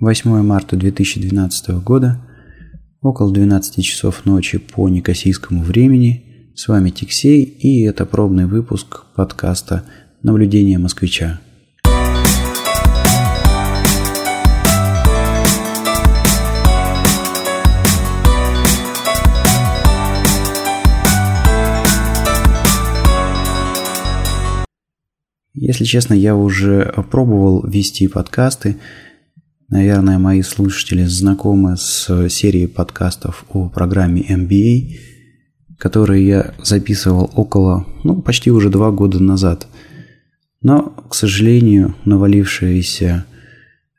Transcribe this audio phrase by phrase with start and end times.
[0.00, 2.20] 8 марта 2012 года,
[3.00, 6.50] около 12 часов ночи по некосийскому времени.
[6.56, 9.84] С вами Тиксей, и это пробный выпуск подкаста
[10.20, 11.40] «Наблюдение москвича».
[25.54, 28.76] Если честно, я уже пробовал вести подкасты,
[29.70, 34.98] Наверное, мои слушатели знакомы с серией подкастов о программе MBA,
[35.78, 39.66] которые я записывал около, ну, почти уже два года назад.
[40.60, 43.24] Но, к сожалению, навалившиеся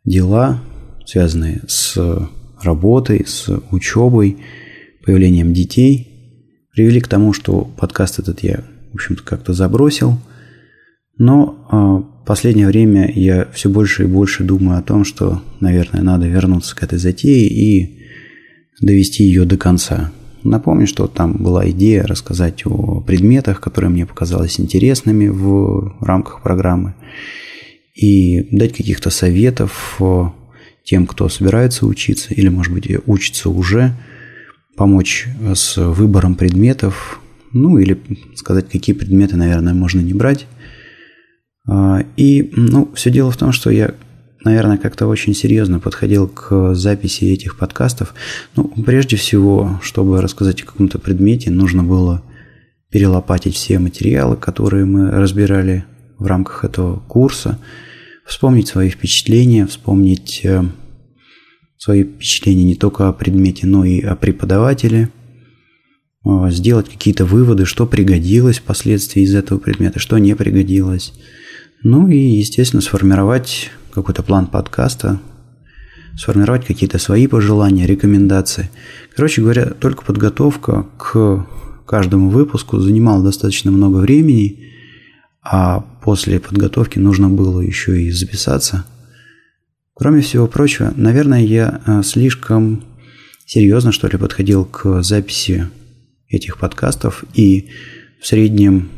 [0.04, 0.62] дела,
[1.06, 1.98] связанные с
[2.62, 4.38] работой, с учебой,
[5.04, 10.20] появлением детей, привели к тому, что подкаст этот я, в общем-то, как-то забросил.
[11.18, 16.28] Но а, последнее время я все больше и больше думаю о том, что, наверное, надо
[16.28, 18.00] вернуться к этой затее и
[18.82, 20.12] довести ее до конца.
[20.44, 26.94] Напомню, что там была идея рассказать о предметах, которые мне показались интересными в рамках программы,
[27.96, 30.00] и дать каких-то советов
[30.84, 33.94] тем, кто собирается учиться или, может быть, учится уже,
[34.76, 37.20] помочь с выбором предметов,
[37.54, 37.98] ну или
[38.36, 40.46] сказать, какие предметы, наверное, можно не брать,
[41.68, 43.96] и, ну, все дело в том, что я,
[44.44, 48.14] наверное, как-то очень серьезно подходил к записи этих подкастов.
[48.56, 52.24] Ну, прежде всего, чтобы рассказать о каком-то предмете, нужно было
[52.92, 55.86] перелопатить все материалы, которые мы разбирали
[56.18, 57.60] в рамках этого курса,
[58.26, 60.64] вспомнить свои впечатления, вспомнить э,
[61.78, 65.10] свои впечатления не только о предмете, но и о преподавателе,
[66.26, 71.12] э, сделать какие-то выводы, что пригодилось впоследствии из этого предмета, что не пригодилось–
[71.86, 75.22] ну и, естественно, сформировать какой-то план подкаста,
[76.18, 78.72] сформировать какие-то свои пожелания, рекомендации.
[79.16, 81.46] Короче говоря, только подготовка к
[81.86, 84.72] каждому выпуску занимала достаточно много времени,
[85.44, 88.84] а после подготовки нужно было еще и записаться.
[89.94, 92.84] Кроме всего прочего, наверное, я э, слишком
[93.46, 95.68] серьезно, что ли, подходил к записи
[96.30, 97.70] этих подкастов и
[98.20, 98.90] в среднем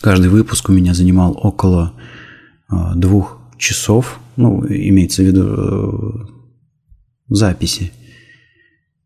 [0.00, 1.92] Каждый выпуск у меня занимал около
[2.68, 6.26] а, двух часов, ну, имеется в виду э,
[7.28, 7.92] записи,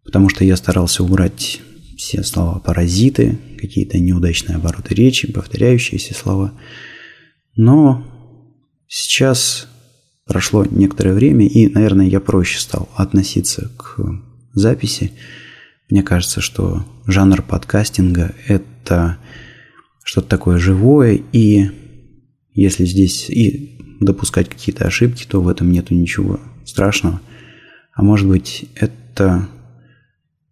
[0.05, 1.61] потому что я старался убрать
[1.97, 6.53] все слова паразиты, какие-то неудачные обороты речи, повторяющиеся слова.
[7.57, 8.07] Но
[8.87, 9.67] сейчас
[10.27, 13.99] прошло некоторое время, и, наверное, я проще стал относиться к
[14.53, 15.11] записи.
[15.91, 19.19] Мне кажется, что жанр подкастинга– это
[20.05, 21.71] что-то такое живое, и
[22.53, 27.21] если здесь и допускать какие-то ошибки, то в этом нету ничего страшного.
[27.93, 29.49] А может быть, это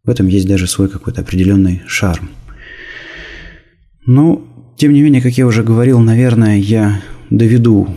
[0.04, 2.30] в этом есть даже свой какой-то определенный шарм.
[4.04, 7.88] Но, тем не менее, как я уже говорил, наверное, я доведу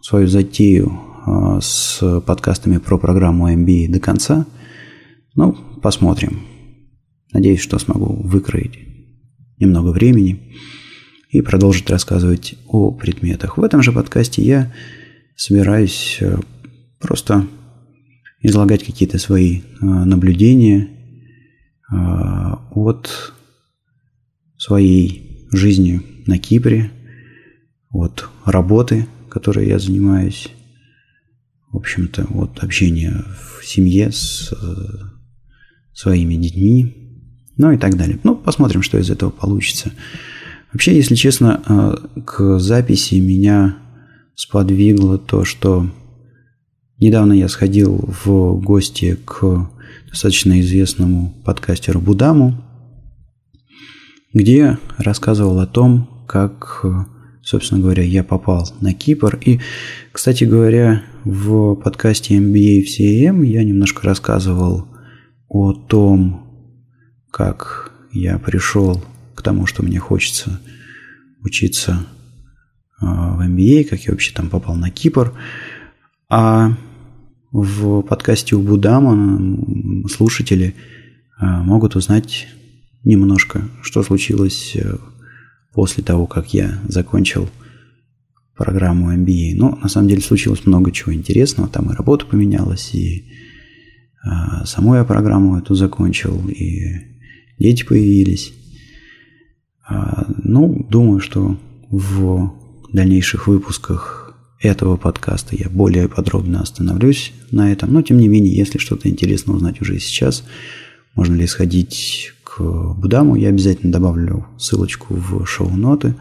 [0.00, 4.46] свою затею а, с подкастами про программу MBA до конца.
[5.34, 6.40] Ну, посмотрим.
[7.32, 8.91] Надеюсь, что смогу выкроить
[9.62, 10.40] немного времени
[11.30, 13.56] и продолжить рассказывать о предметах.
[13.56, 14.72] В этом же подкасте я
[15.36, 16.36] собираюсь э,
[16.98, 17.46] просто
[18.40, 20.88] излагать какие-то свои э, наблюдения
[21.90, 21.94] э,
[22.74, 23.32] от
[24.58, 26.90] своей жизни на Кипре,
[27.90, 30.48] от работы, которой я занимаюсь,
[31.70, 33.24] в общем-то, от общения
[33.60, 34.52] в семье с
[35.94, 37.01] своими детьми,
[37.56, 38.18] ну и так далее.
[38.24, 39.92] Ну, посмотрим, что из этого получится.
[40.72, 43.76] Вообще, если честно, э, к записи меня
[44.34, 45.86] сподвигло то, что
[46.98, 49.68] недавно я сходил в гости к
[50.08, 52.62] достаточно известному подкастеру Будаму,
[54.32, 56.84] где рассказывал о том, как,
[57.42, 59.38] собственно говоря, я попал на Кипр.
[59.44, 59.60] И,
[60.10, 64.86] кстати говоря, в подкасте MBA в CM я немножко рассказывал
[65.48, 66.41] о том,
[67.32, 69.02] как я пришел
[69.34, 70.60] к тому, что мне хочется
[71.42, 72.06] учиться
[73.00, 75.32] а, в MBA, как я вообще там попал на Кипр.
[76.28, 76.76] А
[77.50, 79.58] в подкасте у Будама
[80.08, 80.74] слушатели
[81.38, 82.46] а, могут узнать
[83.02, 84.96] немножко, что случилось э,
[85.72, 87.48] после того, как я закончил
[88.54, 89.54] программу MBA.
[89.56, 91.68] Но на самом деле случилось много чего интересного.
[91.68, 93.26] Там и работа поменялась, и
[94.64, 97.11] саму я программу эту закончил, и
[97.62, 98.52] дети появились.
[99.88, 101.56] А, ну, думаю, что
[101.90, 102.52] в
[102.92, 107.92] дальнейших выпусках этого подкаста я более подробно остановлюсь на этом.
[107.92, 110.44] Но, тем не менее, если что-то интересно узнать уже сейчас,
[111.14, 112.60] можно ли сходить к
[112.94, 116.14] Будаму, я обязательно добавлю ссылочку в шоу-ноты,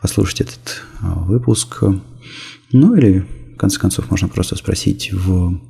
[0.00, 1.82] послушать этот а, выпуск.
[2.72, 5.60] Ну или, в конце концов, можно просто спросить в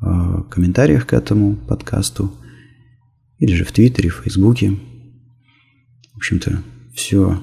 [0.00, 2.32] а, комментариях к этому подкасту
[3.42, 4.78] или же в Твиттере, в Фейсбуке.
[6.12, 6.62] В общем-то,
[6.94, 7.42] все,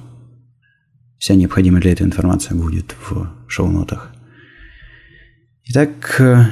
[1.18, 4.16] вся необходимая для этой информация будет в шоу-нотах.
[5.66, 6.46] Итак, э,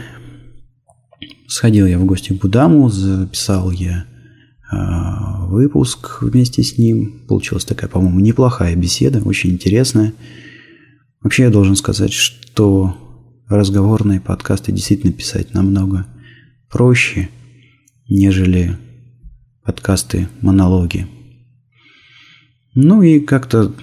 [1.47, 4.05] сходил я в гости к Будаму, записал я
[4.69, 7.25] э, выпуск вместе с ним.
[7.25, 10.13] Получилась такая, по-моему, неплохая беседа, очень интересная.
[11.21, 12.97] Вообще я должен сказать, что
[13.47, 16.05] разговорные подкасты действительно писать намного
[16.69, 17.29] проще,
[18.09, 18.77] нежели
[19.67, 21.07] подкасты монологи.
[22.73, 23.73] Ну и как-то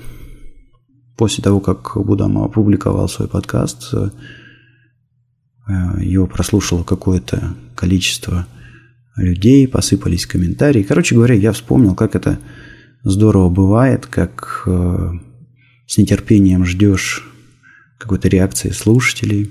[1.14, 4.10] после того, как Будама опубликовал свой подкаст, э,
[6.00, 8.46] его прослушало какое-то количество
[9.16, 10.82] людей, посыпались комментарии.
[10.82, 12.38] Короче говоря, я вспомнил, как это
[13.02, 15.10] здорово бывает, как э,
[15.86, 17.28] с нетерпением ждешь
[17.98, 19.50] какой-то реакции слушателей.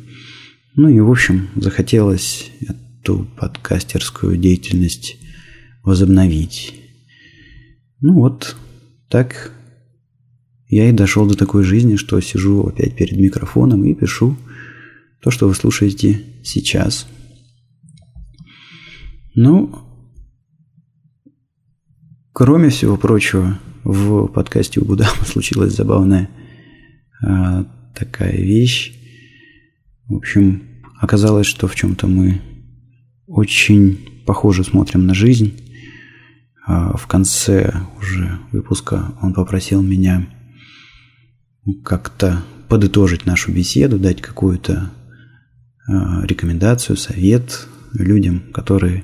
[0.75, 5.18] Ну и, в общем, захотелось эту подкастерскую деятельность
[5.83, 6.74] возобновить.
[8.00, 8.56] Ну вот,
[9.09, 9.51] так
[10.68, 14.35] я и дошел до такой жизни, что сижу опять перед микрофоном и пишу
[15.21, 17.07] то, что вы слушаете сейчас.
[19.35, 19.74] Ну,
[22.33, 26.30] кроме всего прочего, в подкасте у Будама случилась забавная
[27.21, 27.65] а,
[27.95, 28.94] такая вещь.
[30.07, 30.63] В общем,
[31.00, 32.41] оказалось, что в чем-то мы
[33.27, 35.53] очень похоже смотрим на жизнь.
[36.65, 40.27] А в конце уже выпуска он попросил меня
[41.83, 44.92] как-то подытожить нашу беседу, дать какую-то
[45.88, 49.04] а, рекомендацию, совет людям, которые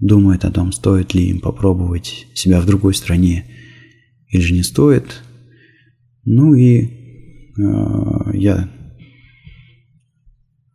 [0.00, 3.44] думают о том, стоит ли им попробовать себя в другой стране
[4.28, 5.22] или же не стоит.
[6.24, 6.90] Ну и э,
[8.34, 8.68] я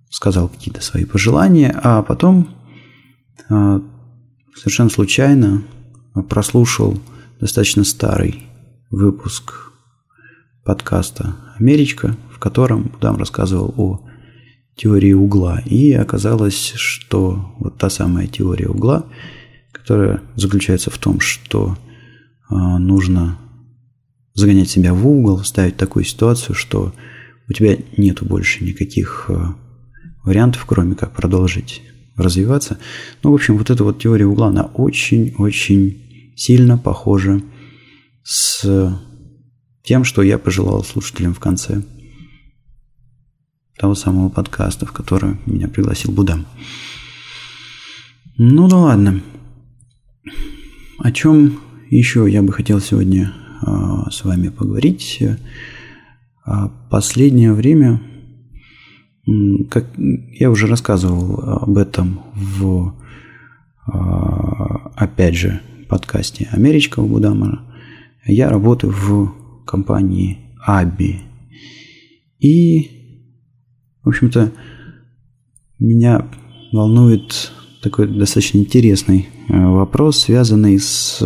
[0.10, 2.50] сказал какие-то свои пожелания, а потом
[3.50, 3.80] э,
[4.56, 5.64] совершенно случайно
[6.22, 7.00] прослушал
[7.40, 8.44] достаточно старый
[8.92, 9.72] выпуск
[10.64, 14.02] подкаста «Америчка», в котором Будам рассказывал о
[14.76, 15.62] теории угла.
[15.66, 19.06] И оказалось, что вот та самая теория угла,
[19.72, 21.78] которая заключается в том, что
[22.50, 23.38] э, нужно
[24.36, 26.94] загонять себя в угол, ставить такую ситуацию, что
[27.50, 29.46] у тебя нету больше никаких э,
[30.24, 31.82] вариантов, кроме как продолжить
[32.16, 32.78] развиваться.
[33.24, 36.03] Ну, в общем, вот эта вот теория угла, она очень-очень
[36.36, 37.42] сильно похожа
[38.24, 38.64] с
[39.84, 41.84] тем, что я пожелал слушателям в конце
[43.78, 46.46] того самого подкаста, в который меня пригласил Будам.
[48.38, 49.22] Ну да ладно.
[51.00, 51.60] О чем
[51.90, 55.22] еще я бы хотел сегодня э, с вами поговорить?
[56.46, 58.02] А последнее время
[59.70, 62.94] как я уже рассказывал об этом в,
[63.86, 67.62] а, опять же, подкасте Америчка у Будамара,
[68.26, 69.34] я работаю в
[69.66, 71.22] компании Аби.
[72.40, 72.90] И,
[74.04, 74.52] в общем-то,
[75.80, 76.26] меня
[76.72, 81.22] волнует такой достаточно интересный э, вопрос, связанный с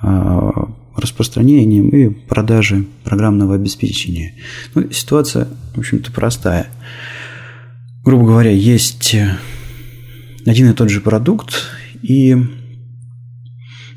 [0.00, 4.34] а, распространением и продажей программного обеспечения.
[4.74, 6.68] Ну, ситуация, в общем-то, простая.
[8.04, 9.16] Грубо говоря, есть
[10.46, 11.66] один и тот же продукт,
[12.02, 12.36] и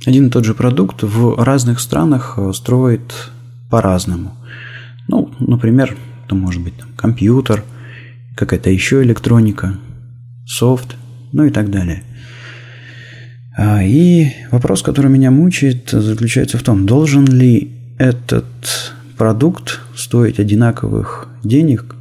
[0.05, 3.13] один и тот же продукт в разных странах строит
[3.69, 4.33] по-разному.
[5.07, 7.63] Ну, например, это может быть там, компьютер,
[8.35, 9.77] какая-то еще электроника,
[10.45, 10.95] софт,
[11.31, 12.03] ну и так далее.
[13.57, 18.45] А, и вопрос, который меня мучает, заключается в том, должен ли этот
[19.17, 21.95] продукт стоить одинаковых денег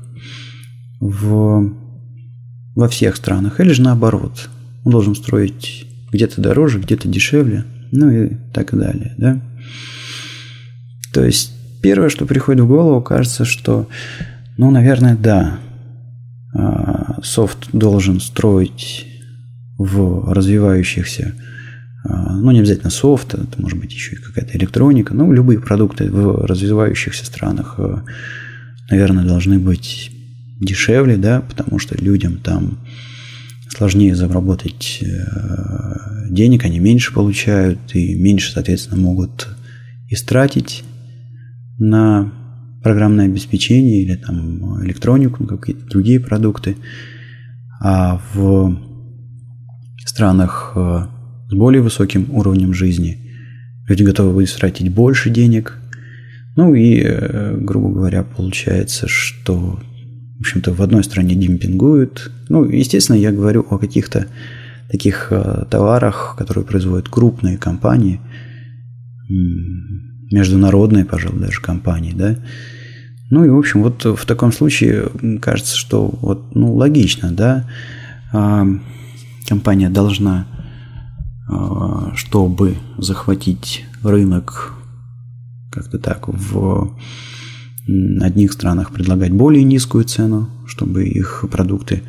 [1.00, 1.70] в,
[2.74, 4.48] во всех странах, или же наоборот,
[4.84, 9.40] он должен строить где-то дороже, где-то дешевле, ну и так далее, да.
[11.12, 13.88] То есть первое, что приходит в голову, кажется, что,
[14.56, 15.58] ну, наверное, да,
[16.54, 19.06] а, софт должен строить
[19.78, 21.34] в развивающихся,
[22.04, 26.10] а, ну, не обязательно софт, это может быть еще и какая-то электроника, ну, любые продукты
[26.10, 28.04] в развивающихся странах, а,
[28.90, 30.10] наверное, должны быть
[30.60, 32.78] дешевле, да, потому что людям там
[33.76, 39.48] сложнее заработать э, денег, они меньше получают и меньше, соответственно, могут
[40.08, 40.84] истратить
[41.78, 42.32] на
[42.82, 46.76] программное обеспечение или там электронику, какие-то другие продукты.
[47.82, 48.76] А в
[50.04, 51.06] странах э,
[51.48, 53.18] с более высоким уровнем жизни
[53.86, 55.78] люди готовы будут тратить больше денег.
[56.56, 59.80] Ну и, э, грубо говоря, получается, что
[60.40, 62.32] в общем-то, в одной стране демпингуют.
[62.48, 64.26] Ну, естественно, я говорю о каких-то
[64.90, 68.20] таких э, товарах, которые производят крупные компании,
[70.30, 72.36] международные, пожалуй, даже компании, да.
[73.28, 77.68] Ну и, в общем, вот в таком случае кажется, что вот, ну, логично, да,
[78.32, 78.66] а,
[79.46, 80.46] компания должна,
[81.48, 84.72] а, чтобы захватить рынок
[85.70, 86.96] как-то так в
[88.20, 92.02] одних странах предлагать более низкую цену, чтобы их продукты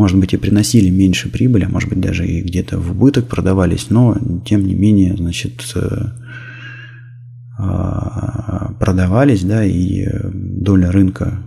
[0.00, 3.90] может быть, и приносили меньше прибыли, а может быть, даже и где-то в убыток продавались,
[3.90, 6.06] но, тем не менее, значит, э,
[7.58, 11.42] а, продавались, да, и доля рынка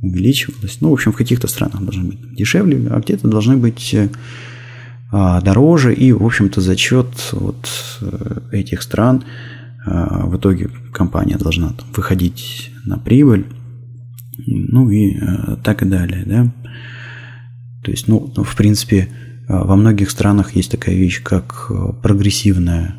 [0.00, 0.78] увеличивалась.
[0.80, 4.08] Ну, в общем, в каких-то странах должны быть дешевле, а где-то должны быть э,
[5.10, 7.68] а, дороже, и, в общем-то, за счет вот
[8.00, 9.24] э, этих стран
[9.84, 13.46] в итоге компания должна выходить на прибыль,
[14.46, 15.16] ну и
[15.62, 16.52] так и далее, да.
[17.88, 19.06] То есть, ну, в принципе, э,
[19.48, 22.96] во многих странах есть такая вещь, как э, прогрессивная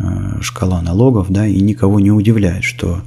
[0.00, 3.02] э, шкала налогов, да, и никого не удивляет, что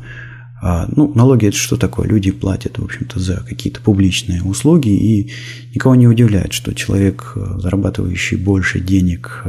[0.60, 2.08] ну, налоги это что такое?
[2.08, 5.32] Люди платят, в общем-то, за какие-то публичные услуги, и
[5.76, 9.44] никого не удивляет, что человек, зарабатывающий больше денег,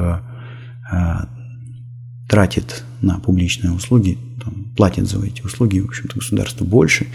[2.28, 7.06] тратит на публичные услуги, там, платит за эти услуги, в общем-то, государству больше,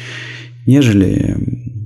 [0.65, 1.38] нежели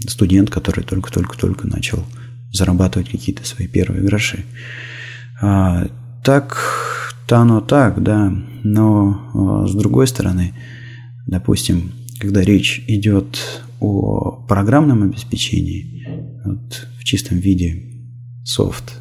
[0.07, 2.03] студент, который только-только-только начал
[2.51, 4.45] зарабатывать какие-то свои первые гроши.
[5.41, 5.87] А,
[6.23, 10.53] так-то оно так, да, но а, с другой стороны,
[11.27, 13.37] допустим, когда речь идет
[13.79, 16.07] о программном обеспечении,
[16.43, 17.83] вот, в чистом виде
[18.43, 18.99] софт,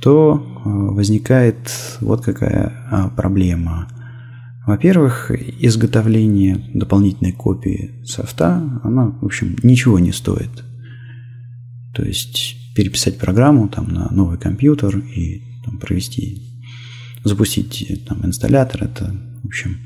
[0.00, 1.58] то а, возникает
[2.00, 3.88] вот какая а, проблема.
[4.66, 10.50] Во-первых, изготовление дополнительной копии софта, она, в общем, ничего не стоит.
[11.94, 16.60] То есть переписать программу там, на новый компьютер и там, провести,
[17.24, 19.78] запустить там, инсталлятор, это, в общем,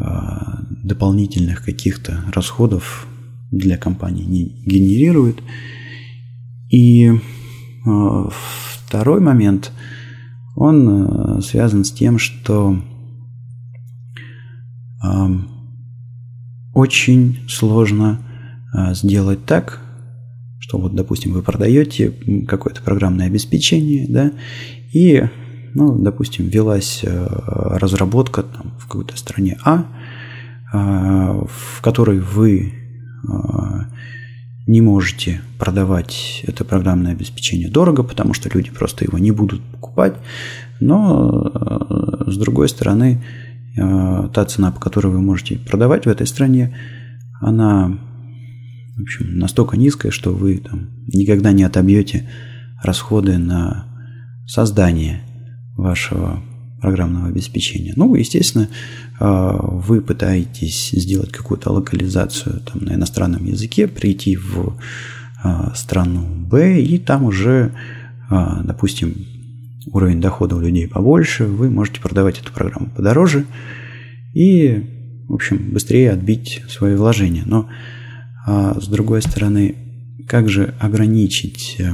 [0.00, 3.06] а, дополнительных каких-то расходов
[3.50, 5.42] для компании не генерирует.
[6.70, 7.10] И
[8.88, 9.70] второй момент,
[10.56, 12.78] он а, связан с тем, что
[16.74, 18.18] очень сложно
[18.94, 19.80] сделать так,
[20.58, 22.12] что вот, допустим, вы продаете
[22.48, 24.32] какое-то программное обеспечение, да,
[24.92, 25.24] и,
[25.74, 29.86] ну, допустим, велась э, разработка там, в какой-то стране А,
[30.72, 33.32] э, в которой вы э,
[34.68, 40.14] не можете продавать это программное обеспечение дорого, потому что люди просто его не будут покупать.
[40.78, 41.50] Но,
[42.26, 43.24] с другой стороны,
[43.74, 46.76] та цена, по которой вы можете продавать в этой стране,
[47.40, 47.98] она
[48.96, 52.28] в общем, настолько низкая, что вы там никогда не отобьете
[52.82, 53.86] расходы на
[54.46, 55.22] создание
[55.76, 56.42] вашего
[56.80, 57.92] программного обеспечения.
[57.96, 58.68] Ну, естественно,
[59.18, 64.76] а, вы пытаетесь сделать какую-то локализацию там, на иностранном языке, прийти в
[65.42, 67.72] а, страну Б, и там уже,
[68.28, 69.14] а, допустим,
[69.92, 73.46] уровень дохода у людей побольше, вы можете продавать эту программу подороже
[74.34, 77.42] и, в общем, быстрее отбить свои вложения.
[77.46, 77.68] Но
[78.50, 79.74] а с другой стороны,
[80.26, 81.92] как же ограничить э,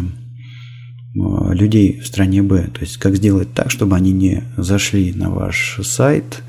[1.14, 2.68] людей в стране Б?
[2.72, 6.42] То есть, как сделать так, чтобы они не зашли на ваш сайт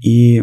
[0.00, 0.42] и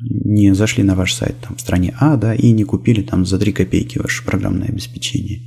[0.00, 3.38] не зашли на ваш сайт там, в стране А, да, и не купили там за
[3.38, 5.40] 3 копейки ваше программное обеспечение.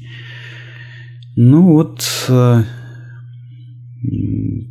[1.35, 2.63] Ну вот, э,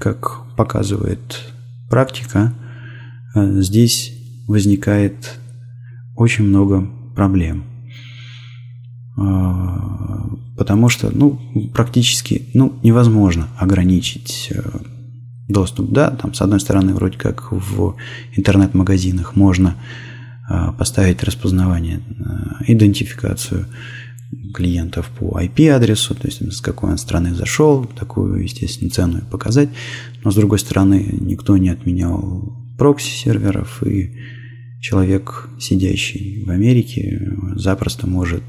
[0.00, 1.52] как показывает
[1.90, 2.54] практика,
[3.34, 4.12] э, здесь
[4.46, 5.38] возникает
[6.16, 7.73] очень много проблем.
[9.16, 11.38] А, потому что, ну,
[11.72, 14.62] практически, ну, невозможно ограничить э,
[15.48, 17.96] доступ, да, там, с одной стороны, вроде как в
[18.36, 19.76] интернет-магазинах можно
[20.48, 23.66] а, поставить распознавание, э, идентификацию
[24.52, 29.68] клиентов по IP-адресу, то есть с какой он страны зашел, такую, естественно, цену показать.
[30.24, 34.16] Но, с другой стороны, никто не отменял прокси-серверов, и
[34.80, 38.42] человек, сидящий в Америке, запросто может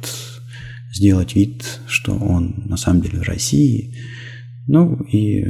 [0.94, 3.96] сделать вид, что он на самом деле в России.
[4.68, 5.44] Ну и,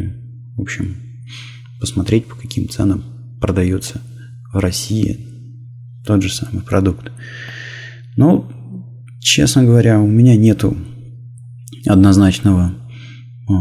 [0.57, 0.95] в общем,
[1.79, 3.03] посмотреть, по каким ценам
[3.39, 4.01] продается
[4.53, 5.19] в России
[6.05, 7.11] тот же самый продукт.
[8.17, 8.49] Но,
[9.19, 10.77] честно говоря, у меня нету
[11.85, 12.73] однозначного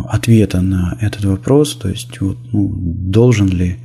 [0.08, 2.72] ответа на этот вопрос, то есть вот, ну,
[3.10, 3.76] должен ли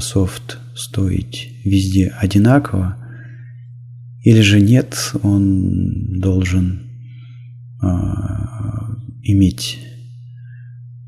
[0.00, 2.96] софт стоить везде одинаково,
[4.26, 6.80] или же нет, он должен
[7.80, 7.86] э,
[9.22, 9.78] иметь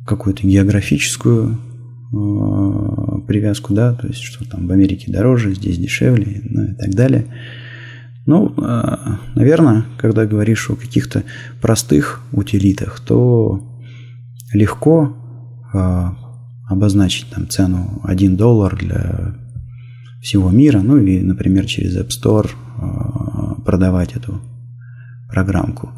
[0.06, 6.62] какую-то географическую э, привязку, да, то есть что там в Америке дороже, здесь дешевле, ну
[6.66, 7.26] и так далее.
[8.24, 11.24] Ну, э, наверное, когда говоришь о каких-то
[11.60, 13.68] простых утилитах, то
[14.52, 15.16] легко
[15.74, 16.04] э,
[16.68, 19.34] обозначить там цену 1 доллар для
[20.28, 24.42] всего мира, ну и, например, через App Store э, продавать эту
[25.26, 25.88] программку.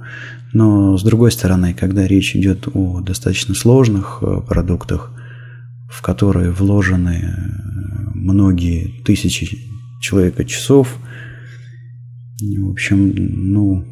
[0.53, 5.11] Но с другой стороны, когда речь идет о достаточно сложных э, продуктах,
[5.89, 7.31] в которые вложены э,
[8.15, 9.59] многие тысячи
[10.01, 10.97] человека часов,
[12.41, 13.85] в общем, ну,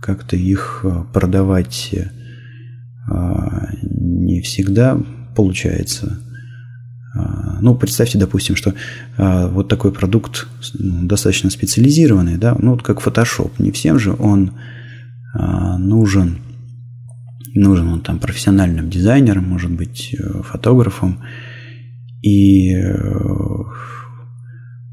[0.00, 1.94] как-то их продавать
[3.10, 4.98] не всегда
[5.36, 6.29] получается а,
[7.60, 8.74] ну, представьте, допустим, что
[9.16, 13.52] а, вот такой продукт достаточно специализированный, да, ну, вот как Photoshop.
[13.58, 14.52] Не всем же он
[15.32, 16.38] а, нужен,
[17.54, 21.20] нужен он там профессиональным дизайнером, может быть, э, фотографом.
[22.22, 22.94] И э,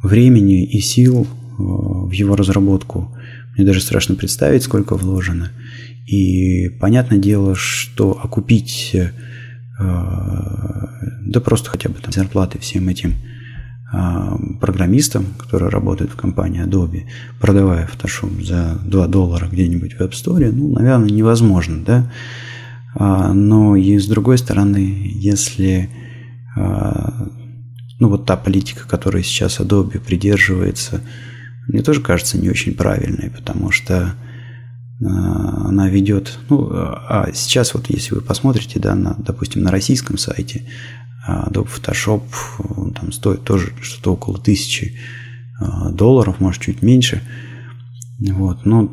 [0.02, 3.14] времени и сил э, в его разработку
[3.56, 5.52] мне даже страшно представить, сколько вложено.
[6.06, 8.96] И понятное дело, что окупить
[9.80, 13.16] да просто хотя бы там зарплаты всем этим
[13.92, 17.06] а, программистам, которые работают в компании Adobe,
[17.40, 22.12] продавая Photoshop за 2 доллара где-нибудь в App Store, ну, наверное, невозможно, да.
[22.96, 25.90] А, но и с другой стороны, если
[26.58, 27.30] а,
[28.00, 31.02] ну вот та политика, которой сейчас Adobe придерживается,
[31.68, 34.16] мне тоже кажется не очень правильной, потому что
[35.00, 40.64] она ведет, ну, а сейчас вот если вы посмотрите, да, на, допустим, на российском сайте,
[41.28, 42.24] Adobe Photoshop
[42.94, 44.98] там стоит тоже что-то около тысячи
[45.60, 47.22] а, долларов, может чуть меньше.
[48.20, 48.66] Вот.
[48.66, 48.88] Но,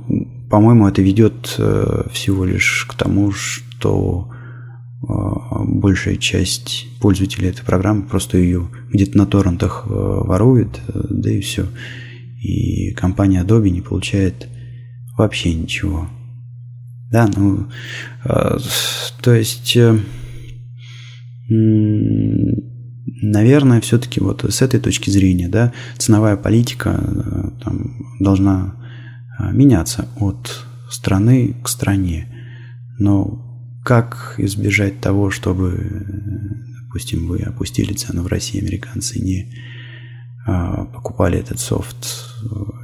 [0.50, 4.30] по-моему, это ведет э, всего лишь к тому, что
[5.08, 11.30] а, большая часть пользователей этой программы просто ее где-то на торрентах э, ворует, э, да
[11.30, 11.66] и все.
[12.40, 14.48] И компания Adobe не получает
[15.16, 16.08] вообще ничего.
[17.10, 17.68] Да, ну,
[18.24, 19.76] то есть
[23.22, 28.74] наверное, все-таки вот с этой точки зрения, да, ценовая политика э, там, должна
[29.38, 32.28] э, меняться от страны к стране.
[32.98, 33.40] Но
[33.84, 36.06] как избежать того, чтобы,
[36.82, 39.52] допустим, вы опустили цену в России, американцы не
[40.46, 42.30] э, покупали этот софт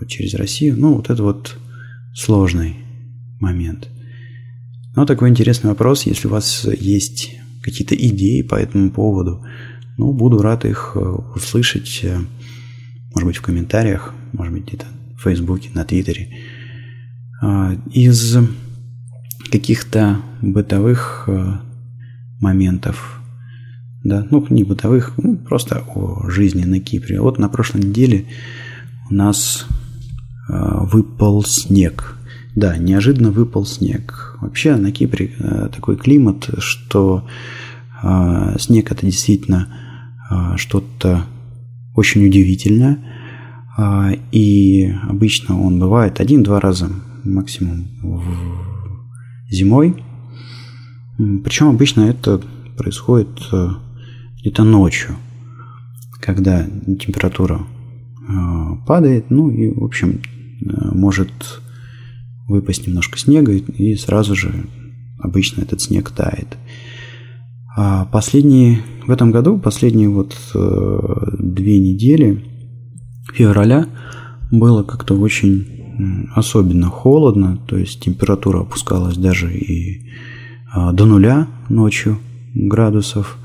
[0.07, 1.57] через Россию, ну, вот это вот
[2.15, 2.77] сложный
[3.39, 3.89] момент.
[4.97, 9.45] Но такой интересный вопрос, если у вас есть какие-то идеи по этому поводу.
[9.97, 12.19] Ну, буду рад их э, услышать, э,
[13.15, 16.39] может быть, в комментариях, может быть, где-то в Фейсбуке, на Твиттере.
[17.43, 18.37] А, из
[19.51, 21.53] каких-то бытовых э,
[22.41, 23.21] моментов,
[24.05, 27.21] да, ну, не бытовых, ну, просто о жизни на Кипре.
[27.21, 28.27] Вот на прошлой неделе
[29.11, 29.67] у нас
[30.51, 32.17] выпал снег.
[32.57, 34.37] Да, неожиданно выпал снег.
[34.41, 37.27] Вообще на Кипре э, такой климат, что
[38.03, 39.69] э, снег это действительно
[40.31, 41.27] э, что-то
[41.95, 42.99] очень удивительное.
[44.33, 46.91] И обычно он бывает один-два раза
[47.25, 47.89] максимум
[49.49, 50.05] зимой.
[51.17, 52.43] Причем обычно это
[52.77, 53.41] происходит
[54.41, 55.17] где-то ночью,
[56.21, 57.63] когда температура
[58.87, 60.21] падает, ну и, в общем,
[60.61, 61.31] может
[62.49, 64.67] выпасть немножко снега, и сразу же
[65.19, 66.57] обычно этот снег тает.
[67.77, 70.99] А последние, в этом году, последние вот э,
[71.39, 72.45] две недели
[73.33, 73.87] февраля
[74.51, 80.09] было как-то очень особенно холодно, то есть температура опускалась даже и
[80.75, 82.19] э, до нуля ночью
[82.55, 83.39] градусов.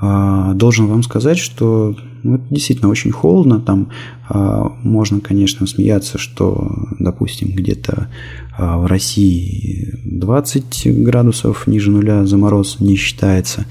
[0.00, 3.60] А, должен вам сказать, что ну, это действительно очень холодно.
[3.60, 3.90] Там
[4.28, 8.08] а, можно, конечно, смеяться, что, допустим, где-то
[8.56, 13.66] а, в России 20 градусов ниже нуля за мороз не считается.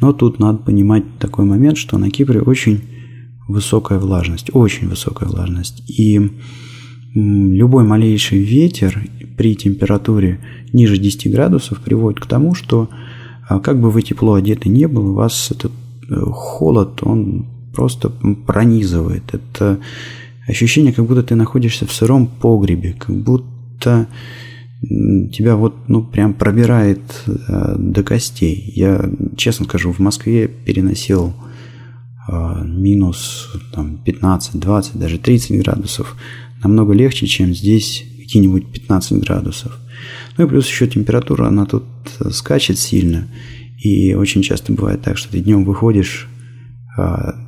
[0.00, 2.82] Но тут надо понимать такой момент, что на Кипре очень
[3.46, 5.82] высокая влажность, очень высокая влажность.
[5.88, 6.30] И
[7.14, 9.02] любой малейший ветер
[9.36, 10.40] при температуре
[10.72, 12.88] ниже 10 градусов приводит к тому, что
[13.48, 15.72] а как бы вы тепло одеты не был, у вас этот
[16.10, 17.46] э, холод, он
[17.78, 19.22] просто пронизывает.
[19.32, 19.78] Это
[20.48, 24.08] ощущение, как будто ты находишься в сыром погребе, как будто
[25.32, 28.72] тебя вот, ну, прям пробирает э, до костей.
[28.74, 31.34] Я, честно скажу, в Москве переносил
[32.28, 36.16] э, минус там, 15, 20, даже 30 градусов
[36.60, 39.78] намного легче, чем здесь какие-нибудь 15 градусов.
[40.36, 41.84] Ну и плюс еще температура, она тут
[42.32, 43.28] скачет сильно.
[43.78, 46.28] И очень часто бывает так, что ты днем выходишь,
[46.98, 47.47] э,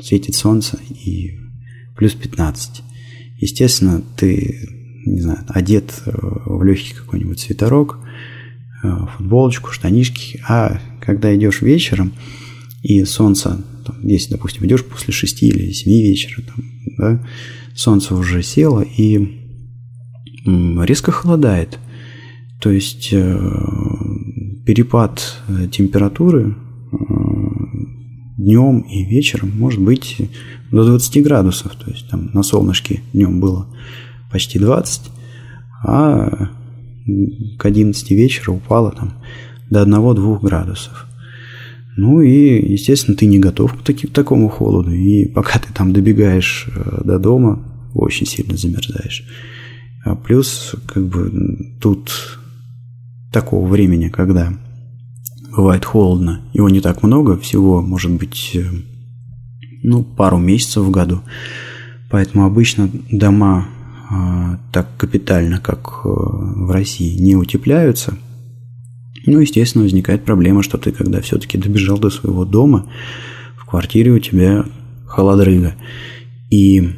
[0.00, 1.38] светит солнце и
[1.96, 2.82] плюс 15.
[3.38, 7.98] Естественно, ты не знаю, одет э, в легкий какой-нибудь свитерок,
[8.82, 12.12] э, футболочку, штанишки, а когда идешь вечером,
[12.82, 16.64] и солнце, там, если, допустим, идешь после 6 или 7 вечера, там,
[16.98, 17.26] да,
[17.74, 19.42] солнце уже село и
[20.44, 21.78] резко холодает.
[22.60, 23.38] То есть э,
[24.64, 25.40] перепад
[25.72, 26.56] температуры
[28.36, 30.16] днем и вечером может быть
[30.70, 31.74] до 20 градусов.
[31.76, 33.66] То есть там на солнышке днем было
[34.30, 35.02] почти 20,
[35.84, 36.50] а
[37.58, 39.14] к 11 вечера упало там
[39.70, 41.06] до 1-2 градусов.
[41.96, 44.92] Ну и, естественно, ты не готов к, таки, к такому холоду.
[44.92, 47.62] И пока ты там добегаешь э, до дома,
[47.94, 49.24] очень сильно замерзаешь.
[50.04, 52.12] А плюс, как бы, тут
[53.32, 54.52] такого времени, когда
[55.56, 58.64] бывает холодно, его не так много, всего, может быть, э,
[59.82, 61.22] ну, пару месяцев в году.
[62.10, 63.66] Поэтому обычно дома
[64.08, 68.16] а, так капитально, как э, в России, не утепляются,
[69.26, 72.86] ну, естественно, возникает проблема, что ты, когда все-таки добежал до своего дома,
[73.56, 74.64] в квартире у тебя
[75.06, 75.74] холодрыга,
[76.50, 76.90] и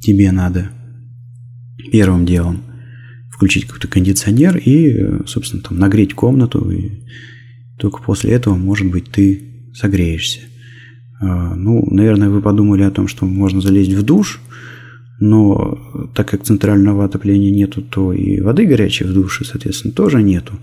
[0.00, 0.70] тебе надо
[1.92, 2.62] первым делом
[3.30, 7.02] включить какой-то кондиционер и, собственно, там нагреть комнату, и
[7.80, 10.40] только после этого, может быть, ты согреешься.
[11.20, 14.40] А, ну, наверное, вы подумали о том, что можно залезть в душ–
[15.20, 20.54] но так как центрального отопления нету, то и воды горячей в душе, соответственно, тоже нету.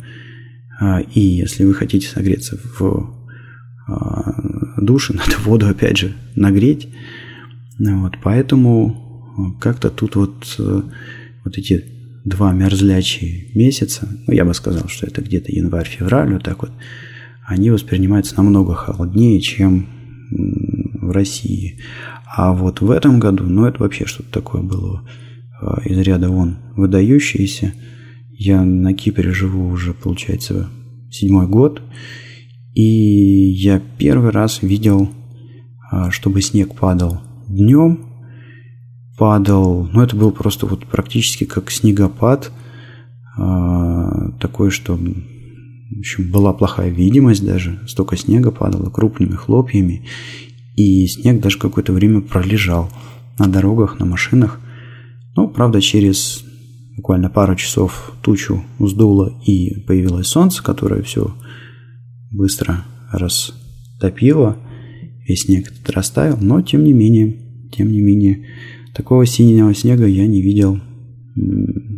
[0.79, 3.13] А, и если вы хотите согреться в
[3.87, 6.89] а, душе, надо воду опять же нагреть.
[7.79, 10.81] Вот, поэтому как-то тут вот, э,
[11.45, 11.85] вот эти
[12.25, 16.71] два мерзлячие месяца, ну, я бы сказал, что это где-то январь-февраль, вот так вот,
[17.47, 19.87] они воспринимаются намного холоднее, чем
[21.01, 21.79] в России.
[22.25, 25.07] А вот в этом году, ну это вообще что-то такое было
[25.61, 27.73] а, из ряда вон выдающееся.
[28.33, 30.69] Я на Кипре живу уже, получается,
[31.09, 31.81] седьмой год.
[32.73, 35.09] И я первый раз видел,
[35.89, 38.07] а, чтобы снег падал днем.
[39.17, 42.51] Падал, ну это был просто вот практически как снегопад.
[43.37, 44.99] А, такой, что
[45.89, 50.05] в общем, была плохая видимость даже, столько снега падало крупными хлопьями,
[50.75, 52.89] и снег даже какое-то время пролежал
[53.39, 54.59] на дорогах, на машинах.
[55.35, 56.43] Ну, правда, через
[56.95, 61.33] буквально пару часов тучу сдуло и появилось солнце, которое все
[62.31, 64.57] быстро растопило,
[65.27, 67.37] весь снег этот растаял, но тем не менее,
[67.71, 68.47] тем не менее,
[68.93, 70.79] такого синего снега я не видел,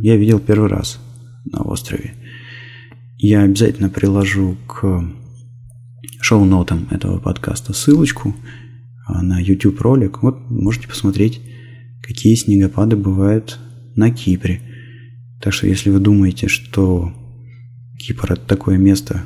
[0.01, 0.99] я видел первый раз
[1.45, 2.13] на острове.
[3.21, 5.03] Я обязательно приложу к
[6.21, 8.33] шоу-нотам этого подкаста ссылочку,
[9.05, 10.23] а, на YouTube ролик.
[10.23, 11.41] Вот можете посмотреть,
[12.01, 13.59] какие снегопады бывают
[13.93, 14.61] на Кипре.
[15.41, 17.13] Так что если вы думаете, что
[17.97, 19.25] Кипр это такое место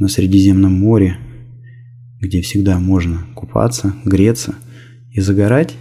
[0.00, 1.16] на Средиземном море,
[2.20, 4.56] где всегда можно купаться, греться
[5.12, 5.76] и загорать,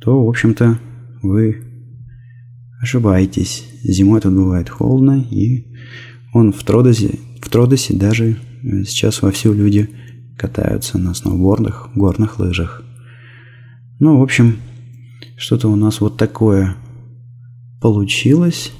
[0.00, 0.80] то, в общем-то,
[1.22, 1.62] вы
[2.80, 3.64] ошибаетесь.
[3.84, 5.73] Зимой тут бывает холодно, и
[6.34, 8.36] он в Тродосе, в Тродосе даже
[8.86, 9.88] сейчас вовсю люди
[10.36, 12.82] катаются на сноубордах, горных лыжах.
[14.00, 14.56] Ну, в общем,
[15.36, 16.74] что-то у нас вот такое
[17.80, 18.72] получилось.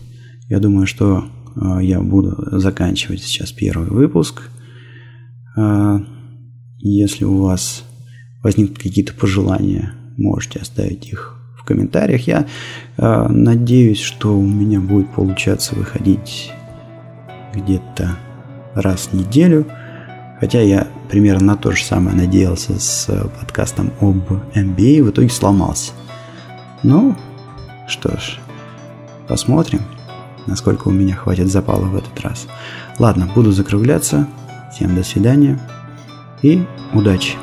[0.48, 4.50] Я думаю, что э, я буду заканчивать сейчас первый выпуск.
[5.56, 6.00] Э,
[6.78, 7.84] если у вас
[8.42, 12.26] возникнут какие-то пожелания, можете оставить их в комментариях.
[12.26, 12.48] Я
[12.96, 16.50] э, надеюсь, что у меня будет получаться выходить
[17.54, 18.16] где-то
[18.74, 19.66] раз в неделю–
[20.44, 25.30] Хотя я примерно на то же самое надеялся с э, подкастом об MBA, в итоге
[25.30, 25.92] сломался.
[26.82, 27.16] Ну,
[27.88, 28.38] что ж,
[29.28, 29.80] посмотрим,
[30.46, 32.46] насколько у меня хватит запала в этот раз.
[32.98, 34.26] Ладно, буду закругляться.
[34.70, 35.58] Всем до свидания
[36.42, 36.62] и
[36.92, 37.36] удачи!